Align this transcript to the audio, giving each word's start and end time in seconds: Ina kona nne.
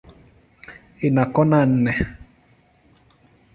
Ina 1.05 1.23
kona 1.33 1.59
nne. 1.69 1.93